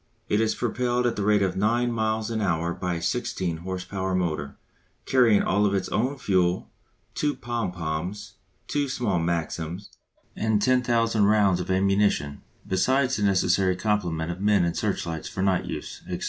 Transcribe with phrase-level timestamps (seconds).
[0.29, 3.85] It is propelled at the rate of nine miles an hour by a 16 horse
[3.85, 4.55] power motor,
[5.05, 6.71] carrying all its own fuel,
[7.13, 8.33] two pom poms,
[8.65, 9.91] two small Maxims,
[10.35, 15.65] and 10,000 rounds of ammunition, besides the necessary complement of men and searchlights for night
[15.65, 16.19] use, &c.